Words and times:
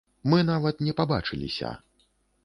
Мы 0.31 0.37
нават 0.47 0.79
не 0.87 0.93
пабачыліся. 1.01 1.69